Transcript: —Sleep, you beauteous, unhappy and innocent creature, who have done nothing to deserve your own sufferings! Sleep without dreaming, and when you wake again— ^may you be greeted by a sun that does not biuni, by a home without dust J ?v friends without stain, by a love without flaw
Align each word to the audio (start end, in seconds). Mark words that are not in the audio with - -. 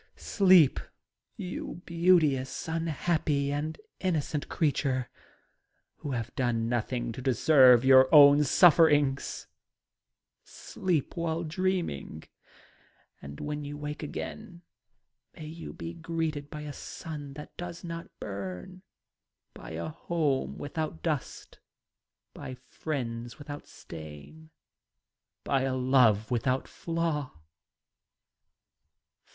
—Sleep, 0.35 0.79
you 1.37 1.83
beauteous, 1.85 2.67
unhappy 2.67 3.51
and 3.51 3.79
innocent 3.99 4.49
creature, 4.49 5.11
who 5.97 6.13
have 6.13 6.33
done 6.35 6.67
nothing 6.67 7.11
to 7.11 7.21
deserve 7.21 7.85
your 7.85 8.09
own 8.11 8.43
sufferings! 8.43 9.45
Sleep 10.43 11.15
without 11.15 11.49
dreaming, 11.49 12.23
and 13.21 13.39
when 13.39 13.63
you 13.63 13.77
wake 13.77 14.01
again— 14.01 14.63
^may 15.37 15.55
you 15.55 15.71
be 15.71 15.93
greeted 15.93 16.49
by 16.49 16.61
a 16.61 16.73
sun 16.73 17.33
that 17.33 17.55
does 17.55 17.83
not 17.83 18.07
biuni, 18.19 18.81
by 19.53 19.69
a 19.69 19.89
home 19.89 20.57
without 20.57 21.03
dust 21.03 21.59
J 22.35 22.43
?v 22.55 22.55
friends 22.55 23.37
without 23.37 23.67
stain, 23.67 24.49
by 25.43 25.61
a 25.61 25.75
love 25.75 26.31
without 26.31 26.67
flaw 26.67 27.33